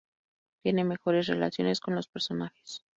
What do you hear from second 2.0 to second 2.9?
personajes.